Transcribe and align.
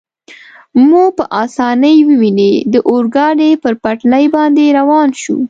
مو 0.87 1.03
په 1.17 1.23
اسانۍ 1.43 1.97
وویني، 2.07 2.53
د 2.73 2.75
اورګاډي 2.89 3.51
پر 3.63 3.73
پټلۍ 3.83 4.25
باندې 4.35 4.65
روان 4.79 5.09
شو. 5.21 5.37